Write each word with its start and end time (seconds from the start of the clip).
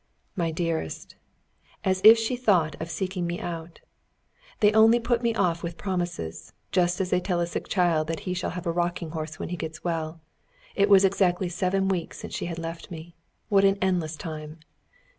My 0.35 0.49
dearest! 0.49 1.13
As 1.83 2.01
if 2.03 2.17
she 2.17 2.35
thought 2.35 2.75
of 2.81 2.89
seeking 2.89 3.27
me 3.27 3.39
out! 3.39 3.81
They 4.59 4.73
only 4.73 4.99
put 4.99 5.21
me 5.21 5.35
off 5.35 5.61
with 5.61 5.77
promises, 5.77 6.53
just 6.71 6.99
as 6.99 7.11
they 7.11 7.19
tell 7.19 7.39
a 7.39 7.45
sick 7.45 7.67
child 7.67 8.07
that 8.07 8.21
he 8.21 8.33
shall 8.33 8.49
have 8.57 8.65
a 8.65 8.71
rocking 8.71 9.11
horse 9.11 9.37
when 9.37 9.49
he 9.49 9.57
gets 9.57 9.83
well. 9.83 10.19
It 10.73 10.89
was 10.89 11.05
exactly 11.05 11.49
seven 11.49 11.87
weeks 11.87 12.17
since 12.17 12.33
she 12.33 12.47
had 12.47 12.57
left 12.57 12.89
me. 12.89 13.13
What 13.49 13.63
an 13.63 13.77
endless 13.79 14.15
time! 14.15 14.61